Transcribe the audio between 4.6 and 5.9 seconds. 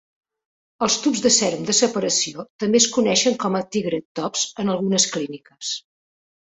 en algunes clíniques.